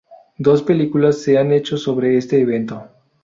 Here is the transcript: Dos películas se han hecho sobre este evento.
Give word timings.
Dos 0.39 0.63
películas 0.63 1.21
se 1.21 1.37
han 1.37 1.51
hecho 1.51 1.77
sobre 1.77 2.17
este 2.17 2.41
evento. 2.41 2.85